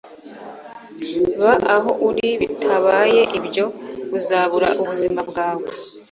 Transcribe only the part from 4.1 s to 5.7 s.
uzabura ubuzima bwawe.”